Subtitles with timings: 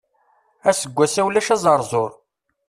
[0.69, 2.11] Aseggas-a ulac aẓerẓur.